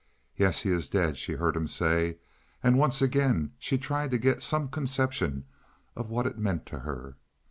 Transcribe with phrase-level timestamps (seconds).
[0.35, 2.17] "Yes, he is dead," she heard him say;
[2.63, 5.45] and once again she tried to get some conception
[5.95, 7.17] of what it meant to her.